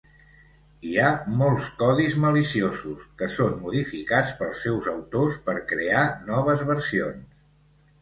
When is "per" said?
5.47-5.59